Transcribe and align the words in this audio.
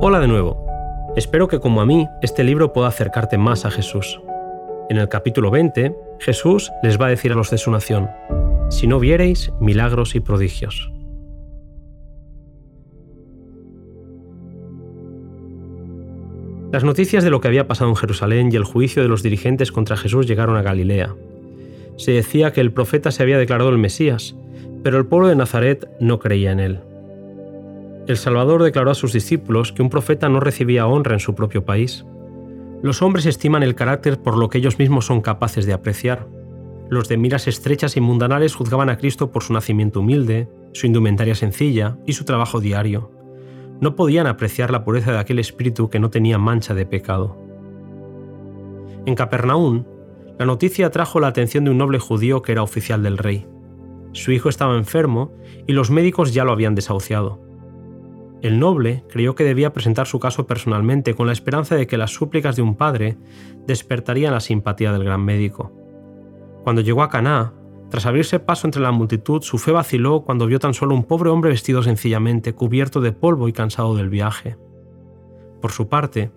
Hola 0.00 0.20
de 0.20 0.28
nuevo. 0.28 0.64
Espero 1.16 1.48
que 1.48 1.58
como 1.58 1.80
a 1.80 1.86
mí 1.86 2.06
este 2.22 2.44
libro 2.44 2.72
pueda 2.72 2.86
acercarte 2.86 3.36
más 3.36 3.64
a 3.64 3.70
Jesús. 3.72 4.20
En 4.88 4.96
el 4.96 5.08
capítulo 5.08 5.50
20, 5.50 5.92
Jesús 6.20 6.70
les 6.84 7.00
va 7.00 7.06
a 7.06 7.10
decir 7.10 7.32
a 7.32 7.34
los 7.34 7.50
de 7.50 7.58
su 7.58 7.72
nación, 7.72 8.08
si 8.70 8.86
no 8.86 9.00
viereis 9.00 9.50
milagros 9.60 10.14
y 10.14 10.20
prodigios. 10.20 10.92
Las 16.70 16.84
noticias 16.84 17.24
de 17.24 17.30
lo 17.30 17.40
que 17.40 17.48
había 17.48 17.66
pasado 17.66 17.90
en 17.90 17.96
Jerusalén 17.96 18.50
y 18.52 18.56
el 18.56 18.62
juicio 18.62 19.02
de 19.02 19.08
los 19.08 19.24
dirigentes 19.24 19.72
contra 19.72 19.96
Jesús 19.96 20.28
llegaron 20.28 20.56
a 20.56 20.62
Galilea. 20.62 21.16
Se 21.96 22.12
decía 22.12 22.52
que 22.52 22.60
el 22.60 22.72
profeta 22.72 23.10
se 23.10 23.24
había 23.24 23.36
declarado 23.36 23.70
el 23.70 23.78
Mesías, 23.78 24.36
pero 24.84 24.96
el 24.96 25.06
pueblo 25.06 25.26
de 25.26 25.34
Nazaret 25.34 25.90
no 25.98 26.20
creía 26.20 26.52
en 26.52 26.60
él. 26.60 26.87
El 28.08 28.16
Salvador 28.16 28.62
declaró 28.62 28.90
a 28.90 28.94
sus 28.94 29.12
discípulos 29.12 29.70
que 29.70 29.82
un 29.82 29.90
profeta 29.90 30.30
no 30.30 30.40
recibía 30.40 30.86
honra 30.86 31.12
en 31.12 31.20
su 31.20 31.34
propio 31.34 31.66
país. 31.66 32.06
Los 32.82 33.02
hombres 33.02 33.26
estiman 33.26 33.62
el 33.62 33.74
carácter 33.74 34.22
por 34.22 34.38
lo 34.38 34.48
que 34.48 34.56
ellos 34.56 34.78
mismos 34.78 35.04
son 35.04 35.20
capaces 35.20 35.66
de 35.66 35.74
apreciar. 35.74 36.26
Los 36.88 37.06
de 37.10 37.18
miras 37.18 37.46
estrechas 37.46 37.98
y 37.98 38.00
mundanales 38.00 38.54
juzgaban 38.54 38.88
a 38.88 38.96
Cristo 38.96 39.30
por 39.30 39.42
su 39.42 39.52
nacimiento 39.52 40.00
humilde, 40.00 40.48
su 40.72 40.86
indumentaria 40.86 41.34
sencilla 41.34 41.98
y 42.06 42.14
su 42.14 42.24
trabajo 42.24 42.60
diario. 42.60 43.12
No 43.82 43.94
podían 43.94 44.26
apreciar 44.26 44.70
la 44.70 44.84
pureza 44.84 45.12
de 45.12 45.18
aquel 45.18 45.38
espíritu 45.38 45.90
que 45.90 46.00
no 46.00 46.08
tenía 46.08 46.38
mancha 46.38 46.72
de 46.72 46.86
pecado. 46.86 47.36
En 49.04 49.16
Capernaum, 49.16 49.84
la 50.38 50.46
noticia 50.46 50.86
atrajo 50.86 51.20
la 51.20 51.26
atención 51.26 51.64
de 51.64 51.72
un 51.72 51.78
noble 51.78 51.98
judío 51.98 52.40
que 52.40 52.52
era 52.52 52.62
oficial 52.62 53.02
del 53.02 53.18
rey. 53.18 53.46
Su 54.12 54.32
hijo 54.32 54.48
estaba 54.48 54.78
enfermo 54.78 55.30
y 55.66 55.74
los 55.74 55.90
médicos 55.90 56.32
ya 56.32 56.44
lo 56.44 56.52
habían 56.52 56.74
desahuciado. 56.74 57.47
El 58.40 58.60
noble 58.60 59.04
creyó 59.08 59.34
que 59.34 59.42
debía 59.42 59.72
presentar 59.72 60.06
su 60.06 60.20
caso 60.20 60.46
personalmente 60.46 61.14
con 61.14 61.26
la 61.26 61.32
esperanza 61.32 61.74
de 61.74 61.88
que 61.88 61.98
las 61.98 62.12
súplicas 62.12 62.54
de 62.54 62.62
un 62.62 62.76
padre 62.76 63.16
despertarían 63.66 64.32
la 64.32 64.40
simpatía 64.40 64.92
del 64.92 65.04
gran 65.04 65.24
médico. 65.24 65.72
Cuando 66.62 66.80
llegó 66.80 67.02
a 67.02 67.08
Caná, 67.08 67.52
tras 67.90 68.06
abrirse 68.06 68.38
paso 68.38 68.66
entre 68.66 68.82
la 68.82 68.92
multitud, 68.92 69.42
su 69.42 69.58
fe 69.58 69.72
vaciló 69.72 70.22
cuando 70.22 70.46
vio 70.46 70.60
tan 70.60 70.74
solo 70.74 70.94
un 70.94 71.04
pobre 71.04 71.30
hombre 71.30 71.50
vestido 71.50 71.82
sencillamente, 71.82 72.52
cubierto 72.52 73.00
de 73.00 73.12
polvo 73.12 73.48
y 73.48 73.52
cansado 73.52 73.96
del 73.96 74.08
viaje. 74.08 74.56
Por 75.60 75.72
su 75.72 75.88
parte, 75.88 76.30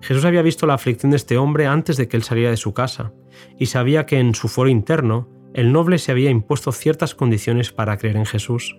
Jesús 0.00 0.24
había 0.24 0.42
visto 0.42 0.66
la 0.66 0.74
aflicción 0.74 1.10
de 1.10 1.16
este 1.16 1.38
hombre 1.38 1.66
antes 1.66 1.96
de 1.96 2.06
que 2.06 2.16
él 2.16 2.22
saliera 2.22 2.50
de 2.50 2.56
su 2.56 2.72
casa, 2.72 3.12
y 3.58 3.66
sabía 3.66 4.06
que 4.06 4.20
en 4.20 4.34
su 4.34 4.46
foro 4.46 4.68
interno 4.68 5.28
el 5.54 5.72
noble 5.72 5.98
se 5.98 6.12
había 6.12 6.30
impuesto 6.30 6.70
ciertas 6.70 7.16
condiciones 7.16 7.72
para 7.72 7.96
creer 7.96 8.16
en 8.16 8.26
Jesús 8.26 8.76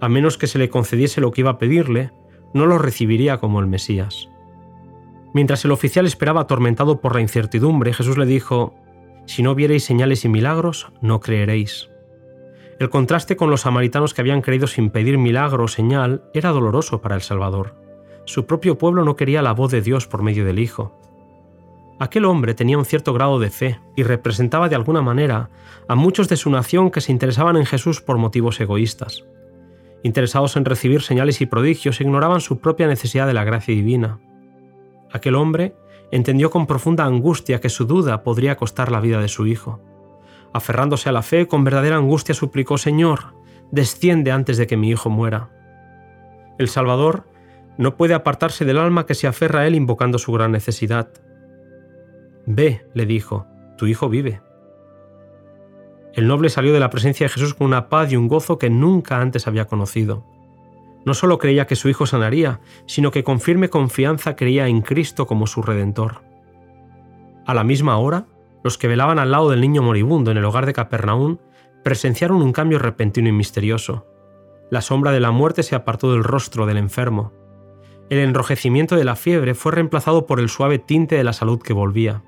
a 0.00 0.08
menos 0.08 0.38
que 0.38 0.46
se 0.46 0.58
le 0.58 0.70
concediese 0.70 1.20
lo 1.20 1.30
que 1.30 1.42
iba 1.42 1.50
a 1.50 1.58
pedirle, 1.58 2.12
no 2.54 2.66
lo 2.66 2.78
recibiría 2.78 3.38
como 3.38 3.60
el 3.60 3.66
Mesías. 3.66 4.28
Mientras 5.32 5.64
el 5.64 5.70
oficial 5.70 6.06
esperaba 6.06 6.42
atormentado 6.42 7.00
por 7.00 7.14
la 7.14 7.20
incertidumbre, 7.20 7.92
Jesús 7.92 8.18
le 8.18 8.26
dijo, 8.26 8.74
Si 9.26 9.42
no 9.42 9.54
viereis 9.54 9.84
señales 9.84 10.24
y 10.24 10.28
milagros, 10.28 10.90
no 11.00 11.20
creeréis. 11.20 11.88
El 12.80 12.88
contraste 12.88 13.36
con 13.36 13.50
los 13.50 13.60
samaritanos 13.60 14.14
que 14.14 14.22
habían 14.22 14.40
creído 14.40 14.66
sin 14.66 14.90
pedir 14.90 15.18
milagro 15.18 15.64
o 15.64 15.68
señal 15.68 16.24
era 16.32 16.50
doloroso 16.50 17.00
para 17.00 17.14
el 17.14 17.20
Salvador. 17.20 17.76
Su 18.24 18.46
propio 18.46 18.78
pueblo 18.78 19.04
no 19.04 19.16
quería 19.16 19.42
la 19.42 19.52
voz 19.52 19.70
de 19.70 19.82
Dios 19.82 20.06
por 20.06 20.22
medio 20.22 20.44
del 20.44 20.58
Hijo. 20.58 20.98
Aquel 21.98 22.24
hombre 22.24 22.54
tenía 22.54 22.78
un 22.78 22.86
cierto 22.86 23.12
grado 23.12 23.38
de 23.38 23.50
fe 23.50 23.78
y 23.94 24.02
representaba 24.02 24.70
de 24.70 24.76
alguna 24.76 25.02
manera 25.02 25.50
a 25.86 25.94
muchos 25.94 26.28
de 26.28 26.36
su 26.36 26.48
nación 26.48 26.90
que 26.90 27.02
se 27.02 27.12
interesaban 27.12 27.58
en 27.58 27.66
Jesús 27.66 28.00
por 28.00 28.16
motivos 28.16 28.58
egoístas 28.60 29.24
interesados 30.02 30.56
en 30.56 30.64
recibir 30.64 31.02
señales 31.02 31.40
y 31.40 31.46
prodigios, 31.46 32.00
ignoraban 32.00 32.40
su 32.40 32.58
propia 32.58 32.86
necesidad 32.86 33.26
de 33.26 33.34
la 33.34 33.44
gracia 33.44 33.74
divina. 33.74 34.18
Aquel 35.12 35.34
hombre 35.34 35.74
entendió 36.10 36.50
con 36.50 36.66
profunda 36.66 37.04
angustia 37.04 37.60
que 37.60 37.68
su 37.68 37.86
duda 37.86 38.22
podría 38.22 38.56
costar 38.56 38.90
la 38.90 39.00
vida 39.00 39.20
de 39.20 39.28
su 39.28 39.46
hijo. 39.46 39.80
Aferrándose 40.52 41.08
a 41.08 41.12
la 41.12 41.22
fe, 41.22 41.46
con 41.46 41.64
verdadera 41.64 41.96
angustia 41.96 42.34
suplicó, 42.34 42.78
Señor, 42.78 43.34
desciende 43.70 44.32
antes 44.32 44.56
de 44.56 44.66
que 44.66 44.76
mi 44.76 44.90
hijo 44.90 45.10
muera. 45.10 45.50
El 46.58 46.68
Salvador 46.68 47.26
no 47.78 47.96
puede 47.96 48.14
apartarse 48.14 48.64
del 48.64 48.78
alma 48.78 49.06
que 49.06 49.14
se 49.14 49.26
aferra 49.26 49.60
a 49.60 49.66
él 49.66 49.74
invocando 49.74 50.18
su 50.18 50.32
gran 50.32 50.52
necesidad. 50.52 51.08
Ve, 52.46 52.86
le 52.94 53.06
dijo, 53.06 53.46
tu 53.78 53.86
hijo 53.86 54.08
vive. 54.08 54.40
El 56.14 56.26
noble 56.26 56.48
salió 56.48 56.72
de 56.72 56.80
la 56.80 56.90
presencia 56.90 57.26
de 57.26 57.32
Jesús 57.32 57.54
con 57.54 57.68
una 57.68 57.88
paz 57.88 58.10
y 58.12 58.16
un 58.16 58.28
gozo 58.28 58.58
que 58.58 58.70
nunca 58.70 59.20
antes 59.20 59.46
había 59.46 59.66
conocido. 59.66 60.24
No 61.04 61.14
solo 61.14 61.38
creía 61.38 61.66
que 61.66 61.76
su 61.76 61.88
hijo 61.88 62.06
sanaría, 62.06 62.60
sino 62.86 63.10
que 63.10 63.24
con 63.24 63.40
firme 63.40 63.70
confianza 63.70 64.36
creía 64.36 64.66
en 64.66 64.82
Cristo 64.82 65.26
como 65.26 65.46
su 65.46 65.62
redentor. 65.62 66.22
A 67.46 67.54
la 67.54 67.64
misma 67.64 67.96
hora, 67.98 68.26
los 68.62 68.76
que 68.76 68.88
velaban 68.88 69.18
al 69.18 69.30
lado 69.30 69.50
del 69.50 69.60
niño 69.60 69.82
moribundo 69.82 70.30
en 70.30 70.36
el 70.36 70.44
hogar 70.44 70.66
de 70.66 70.74
Capernaum 70.74 71.38
presenciaron 71.82 72.42
un 72.42 72.52
cambio 72.52 72.78
repentino 72.78 73.28
y 73.28 73.32
misterioso. 73.32 74.06
La 74.70 74.82
sombra 74.82 75.12
de 75.12 75.20
la 75.20 75.30
muerte 75.30 75.62
se 75.62 75.74
apartó 75.74 76.12
del 76.12 76.24
rostro 76.24 76.66
del 76.66 76.76
enfermo. 76.76 77.32
El 78.10 78.18
enrojecimiento 78.18 78.96
de 78.96 79.04
la 79.04 79.16
fiebre 79.16 79.54
fue 79.54 79.72
reemplazado 79.72 80.26
por 80.26 80.40
el 80.40 80.48
suave 80.48 80.78
tinte 80.78 81.16
de 81.16 81.24
la 81.24 81.32
salud 81.32 81.60
que 81.62 81.72
volvía. 81.72 82.22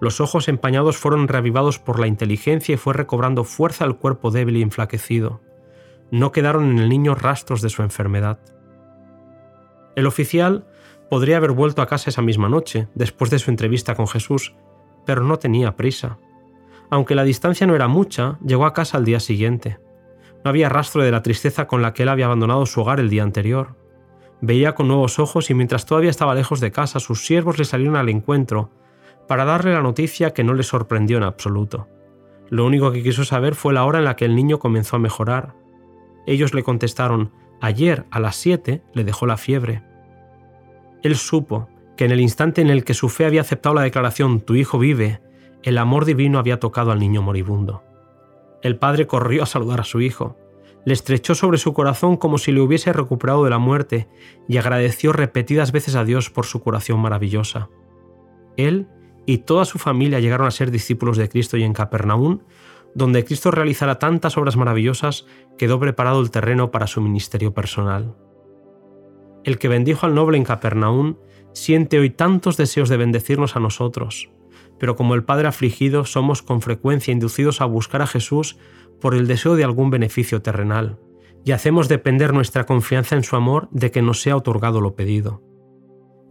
Los 0.00 0.20
ojos 0.20 0.48
empañados 0.48 0.98
fueron 0.98 1.26
reavivados 1.26 1.78
por 1.78 1.98
la 1.98 2.06
inteligencia 2.06 2.74
y 2.74 2.78
fue 2.78 2.92
recobrando 2.92 3.44
fuerza 3.44 3.84
el 3.84 3.96
cuerpo 3.96 4.30
débil 4.30 4.58
y 4.58 4.62
enflaquecido. 4.62 5.40
No 6.10 6.32
quedaron 6.32 6.70
en 6.70 6.78
el 6.78 6.88
niño 6.88 7.14
rastros 7.14 7.62
de 7.62 7.70
su 7.70 7.82
enfermedad. 7.82 8.38
El 9.96 10.06
oficial 10.06 10.66
podría 11.08 11.38
haber 11.38 11.52
vuelto 11.52 11.80
a 11.80 11.86
casa 11.86 12.10
esa 12.10 12.20
misma 12.20 12.48
noche, 12.48 12.88
después 12.94 13.30
de 13.30 13.38
su 13.38 13.50
entrevista 13.50 13.94
con 13.94 14.06
Jesús, 14.06 14.54
pero 15.06 15.22
no 15.22 15.38
tenía 15.38 15.76
prisa. 15.76 16.18
Aunque 16.90 17.14
la 17.14 17.24
distancia 17.24 17.66
no 17.66 17.74
era 17.74 17.88
mucha, 17.88 18.38
llegó 18.44 18.66
a 18.66 18.74
casa 18.74 18.98
al 18.98 19.04
día 19.04 19.18
siguiente. 19.18 19.78
No 20.44 20.50
había 20.50 20.68
rastro 20.68 21.02
de 21.02 21.10
la 21.10 21.22
tristeza 21.22 21.66
con 21.66 21.80
la 21.80 21.94
que 21.94 22.02
él 22.02 22.10
había 22.10 22.26
abandonado 22.26 22.66
su 22.66 22.82
hogar 22.82 23.00
el 23.00 23.08
día 23.08 23.22
anterior. 23.22 23.74
Veía 24.42 24.74
con 24.74 24.88
nuevos 24.88 25.18
ojos 25.18 25.48
y 25.50 25.54
mientras 25.54 25.86
todavía 25.86 26.10
estaba 26.10 26.34
lejos 26.34 26.60
de 26.60 26.70
casa, 26.70 27.00
sus 27.00 27.24
siervos 27.24 27.58
le 27.58 27.64
salieron 27.64 27.96
al 27.96 28.10
encuentro 28.10 28.70
para 29.26 29.44
darle 29.44 29.72
la 29.72 29.82
noticia 29.82 30.32
que 30.32 30.44
no 30.44 30.54
le 30.54 30.62
sorprendió 30.62 31.16
en 31.16 31.24
absoluto. 31.24 31.88
Lo 32.48 32.64
único 32.64 32.92
que 32.92 33.02
quiso 33.02 33.24
saber 33.24 33.54
fue 33.54 33.74
la 33.74 33.84
hora 33.84 33.98
en 33.98 34.04
la 34.04 34.16
que 34.16 34.24
el 34.24 34.36
niño 34.36 34.58
comenzó 34.58 34.96
a 34.96 35.00
mejorar. 35.00 35.54
Ellos 36.26 36.54
le 36.54 36.62
contestaron, 36.62 37.32
ayer 37.60 38.04
a 38.10 38.20
las 38.20 38.36
siete 38.36 38.82
le 38.94 39.04
dejó 39.04 39.26
la 39.26 39.36
fiebre. 39.36 39.82
Él 41.02 41.16
supo 41.16 41.68
que 41.96 42.04
en 42.04 42.12
el 42.12 42.20
instante 42.20 42.60
en 42.60 42.70
el 42.70 42.84
que 42.84 42.94
su 42.94 43.08
fe 43.08 43.24
había 43.24 43.40
aceptado 43.40 43.74
la 43.74 43.82
declaración 43.82 44.40
Tu 44.40 44.54
hijo 44.54 44.78
vive, 44.78 45.20
el 45.62 45.78
amor 45.78 46.04
divino 46.04 46.38
había 46.38 46.60
tocado 46.60 46.92
al 46.92 47.00
niño 47.00 47.22
moribundo. 47.22 47.82
El 48.62 48.78
padre 48.78 49.06
corrió 49.06 49.42
a 49.42 49.46
saludar 49.46 49.80
a 49.80 49.84
su 49.84 50.00
hijo, 50.00 50.36
le 50.84 50.92
estrechó 50.92 51.34
sobre 51.34 51.58
su 51.58 51.72
corazón 51.72 52.16
como 52.16 52.38
si 52.38 52.52
le 52.52 52.60
hubiese 52.60 52.92
recuperado 52.92 53.42
de 53.42 53.50
la 53.50 53.58
muerte 53.58 54.08
y 54.48 54.58
agradeció 54.58 55.12
repetidas 55.12 55.72
veces 55.72 55.96
a 55.96 56.04
Dios 56.04 56.30
por 56.30 56.46
su 56.46 56.60
curación 56.60 57.00
maravillosa. 57.00 57.68
Él 58.56 58.88
y 59.26 59.38
toda 59.38 59.64
su 59.64 59.78
familia 59.78 60.20
llegaron 60.20 60.46
a 60.46 60.52
ser 60.52 60.70
discípulos 60.70 61.16
de 61.16 61.28
Cristo 61.28 61.56
y 61.56 61.64
en 61.64 61.72
Capernaum, 61.72 62.40
donde 62.94 63.24
Cristo 63.24 63.50
realizara 63.50 63.98
tantas 63.98 64.38
obras 64.38 64.56
maravillosas, 64.56 65.26
quedó 65.58 65.78
preparado 65.78 66.20
el 66.20 66.30
terreno 66.30 66.70
para 66.70 66.86
su 66.86 67.00
ministerio 67.02 67.52
personal. 67.52 68.16
El 69.44 69.58
que 69.58 69.68
bendijo 69.68 70.06
al 70.06 70.14
noble 70.14 70.38
en 70.38 70.44
Capernaum 70.44 71.16
siente 71.52 71.98
hoy 71.98 72.10
tantos 72.10 72.56
deseos 72.56 72.88
de 72.88 72.96
bendecirnos 72.96 73.56
a 73.56 73.60
nosotros, 73.60 74.30
pero 74.78 74.96
como 74.96 75.14
el 75.14 75.24
Padre 75.24 75.48
afligido 75.48 76.04
somos 76.04 76.42
con 76.42 76.62
frecuencia 76.62 77.12
inducidos 77.12 77.60
a 77.60 77.66
buscar 77.66 78.02
a 78.02 78.06
Jesús 78.06 78.56
por 79.00 79.14
el 79.14 79.26
deseo 79.26 79.56
de 79.56 79.64
algún 79.64 79.90
beneficio 79.90 80.42
terrenal, 80.42 80.98
y 81.44 81.52
hacemos 81.52 81.88
depender 81.88 82.32
nuestra 82.32 82.64
confianza 82.64 83.14
en 83.14 83.22
su 83.22 83.36
amor 83.36 83.68
de 83.70 83.90
que 83.90 84.02
nos 84.02 84.20
sea 84.20 84.36
otorgado 84.36 84.80
lo 84.80 84.96
pedido. 84.96 85.42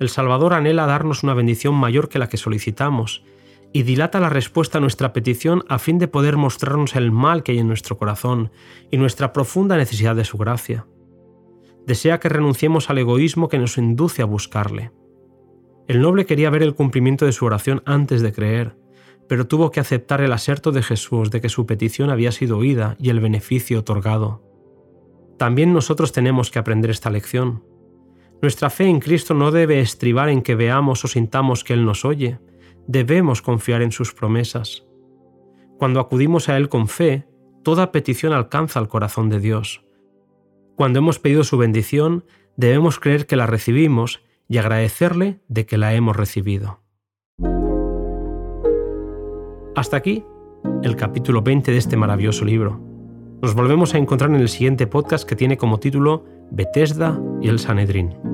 El 0.00 0.08
Salvador 0.08 0.54
anhela 0.54 0.86
darnos 0.86 1.22
una 1.22 1.34
bendición 1.34 1.74
mayor 1.74 2.08
que 2.08 2.18
la 2.18 2.28
que 2.28 2.36
solicitamos 2.36 3.24
y 3.72 3.82
dilata 3.82 4.20
la 4.20 4.28
respuesta 4.28 4.78
a 4.78 4.80
nuestra 4.80 5.12
petición 5.12 5.64
a 5.68 5.78
fin 5.78 5.98
de 5.98 6.08
poder 6.08 6.36
mostrarnos 6.36 6.94
el 6.94 7.10
mal 7.10 7.42
que 7.42 7.52
hay 7.52 7.58
en 7.58 7.68
nuestro 7.68 7.98
corazón 7.98 8.52
y 8.90 8.96
nuestra 8.96 9.32
profunda 9.32 9.76
necesidad 9.76 10.14
de 10.14 10.24
su 10.24 10.38
gracia. 10.38 10.86
Desea 11.86 12.20
que 12.20 12.28
renunciemos 12.28 12.88
al 12.88 12.98
egoísmo 12.98 13.48
que 13.48 13.58
nos 13.58 13.76
induce 13.76 14.22
a 14.22 14.26
buscarle. 14.26 14.92
El 15.86 16.00
noble 16.00 16.24
quería 16.24 16.50
ver 16.50 16.62
el 16.62 16.74
cumplimiento 16.74 17.26
de 17.26 17.32
su 17.32 17.44
oración 17.44 17.82
antes 17.84 18.22
de 18.22 18.32
creer, 18.32 18.76
pero 19.28 19.46
tuvo 19.46 19.70
que 19.70 19.80
aceptar 19.80 20.20
el 20.20 20.32
aserto 20.32 20.72
de 20.72 20.82
Jesús 20.82 21.30
de 21.30 21.40
que 21.40 21.48
su 21.48 21.66
petición 21.66 22.10
había 22.10 22.32
sido 22.32 22.58
oída 22.58 22.96
y 22.98 23.10
el 23.10 23.20
beneficio 23.20 23.80
otorgado. 23.80 24.42
También 25.36 25.72
nosotros 25.72 26.12
tenemos 26.12 26.50
que 26.50 26.58
aprender 26.58 26.90
esta 26.90 27.10
lección. 27.10 27.64
Nuestra 28.42 28.70
fe 28.70 28.84
en 28.86 29.00
Cristo 29.00 29.34
no 29.34 29.50
debe 29.50 29.80
estribar 29.80 30.28
en 30.28 30.42
que 30.42 30.54
veamos 30.54 31.04
o 31.04 31.08
sintamos 31.08 31.64
que 31.64 31.72
Él 31.72 31.84
nos 31.84 32.04
oye, 32.04 32.38
debemos 32.86 33.42
confiar 33.42 33.82
en 33.82 33.92
sus 33.92 34.12
promesas. 34.12 34.86
Cuando 35.78 36.00
acudimos 36.00 36.48
a 36.48 36.56
Él 36.56 36.68
con 36.68 36.88
fe, 36.88 37.26
toda 37.62 37.92
petición 37.92 38.32
alcanza 38.32 38.80
el 38.80 38.88
corazón 38.88 39.28
de 39.28 39.40
Dios. 39.40 39.84
Cuando 40.76 40.98
hemos 40.98 41.18
pedido 41.18 41.44
su 41.44 41.56
bendición, 41.56 42.24
debemos 42.56 42.98
creer 42.98 43.26
que 43.26 43.36
la 43.36 43.46
recibimos 43.46 44.22
y 44.48 44.58
agradecerle 44.58 45.40
de 45.48 45.66
que 45.66 45.78
la 45.78 45.94
hemos 45.94 46.16
recibido. 46.16 46.80
Hasta 49.74 49.96
aquí 49.96 50.24
el 50.82 50.96
capítulo 50.96 51.42
20 51.42 51.72
de 51.72 51.78
este 51.78 51.96
maravilloso 51.96 52.44
libro. 52.44 52.80
Nos 53.42 53.54
volvemos 53.54 53.94
a 53.94 53.98
encontrar 53.98 54.30
en 54.30 54.36
el 54.36 54.48
siguiente 54.48 54.86
podcast 54.86 55.28
que 55.28 55.36
tiene 55.36 55.56
como 55.56 55.80
título 55.80 56.24
Bethesda 56.50 57.20
y 57.40 57.48
el 57.48 57.58
Sanedrín. 57.58 58.33